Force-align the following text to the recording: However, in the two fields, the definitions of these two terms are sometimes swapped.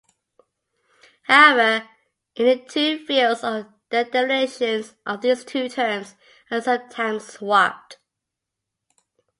However, 1.27 1.87
in 2.33 2.45
the 2.47 2.57
two 2.57 3.05
fields, 3.05 3.41
the 3.41 3.67
definitions 3.91 4.95
of 5.05 5.21
these 5.21 5.45
two 5.45 5.69
terms 5.69 6.15
are 6.49 6.59
sometimes 6.59 7.25
swapped. 7.33 7.99